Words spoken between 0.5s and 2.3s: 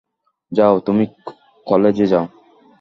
যাও, তুমি কালেজে যাও।